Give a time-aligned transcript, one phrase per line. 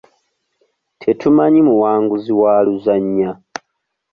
[1.01, 3.29] Tetumanyi muwanguzi waluzannya.